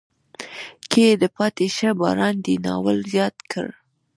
[0.91, 3.67] کې یې د پاتې شه باران دی ناول زیات کړ.